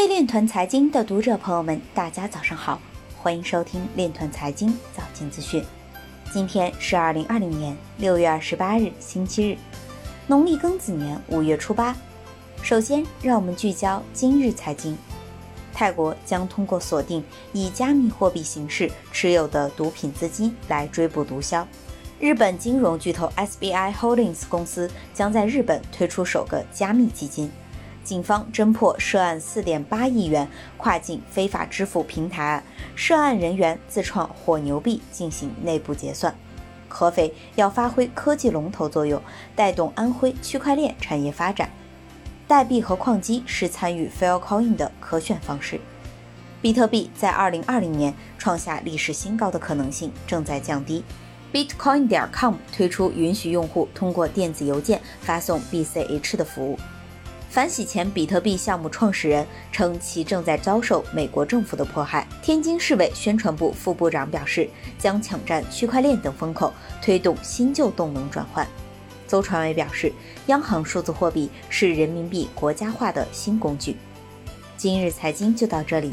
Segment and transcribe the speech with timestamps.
[0.00, 2.80] 位链团财经的读者朋友们，大家早上好，
[3.18, 5.62] 欢迎收听链团财经早间资讯。
[6.32, 9.58] 今天是二零二零年六月二十八日，星期日，
[10.26, 11.94] 农历庚子年五月初八。
[12.62, 14.96] 首先，让我们聚焦今日财经。
[15.74, 17.22] 泰国将通过锁定
[17.52, 21.66] 以加密货币形式持有的毒品资金来追捕毒枭。
[22.18, 27.52] 日本金融巨头 SBI Holdings 公司将在日本推出首个加密基金。
[28.02, 32.64] 警方侦破涉案4.8亿元跨境非法支付平台案，
[32.96, 36.34] 涉案人员自创火牛币进行内部结算。
[36.88, 39.22] 合肥要发挥科技龙头作用，
[39.54, 41.70] 带动安徽区块链产业发展。
[42.48, 45.80] 代币和矿机是参与 Filecoin 的可选方式。
[46.60, 51.04] 比特币在2020年创下历史新高的可能性正在降低。
[51.52, 56.78] Bitcoin 点 com 推出允许用户通过电子邮件发送 BCH 的服务。
[57.50, 62.24] 反洗钱比特币项目创始人称，其正在遭受美国政府的迫害。
[62.40, 68.64] 天津市委宣传部副部长表示，将抢占区块链等风口，推动新旧动能转换。
[69.26, 70.12] 邹传伟表示，
[70.46, 73.96] 央行数字货币是人民币国家化的新工具。
[74.76, 76.12] 今日财经就到这里，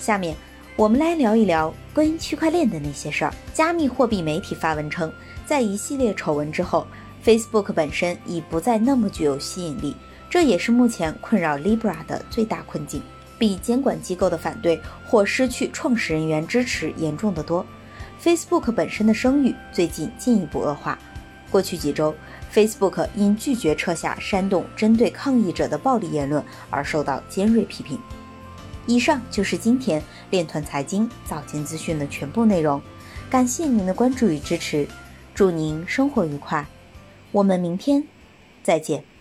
[0.00, 0.34] 下面
[0.74, 3.32] 我们来聊一聊关于区块链的那些事儿。
[3.54, 5.12] 加密货币媒体发文称，
[5.46, 6.84] 在一系列丑闻之后
[7.24, 9.94] ，Facebook 本身已不再那么具有吸引力，
[10.32, 13.02] 这也是目前困扰 Libra 的最大困境，
[13.38, 17.66] 比监管机构的反对或失去创始人员支持严重的多。
[18.18, 20.98] Facebook 本身的声誉最近进一步恶化，
[21.50, 22.14] 过去几周。
[22.50, 27.98] Facebook 因拒绝撤下煽动针对抗议者的暴力言论而受到尖锐批评。
[28.86, 32.80] 以上就是今天链团财经早间资讯的全部内容，
[33.28, 34.88] 感谢您的关注与支持，
[35.34, 36.66] 祝您生活愉快，
[37.32, 38.02] 我们明天
[38.62, 39.11] 再见。